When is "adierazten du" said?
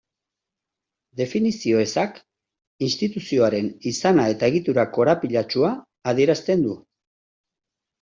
6.17-6.79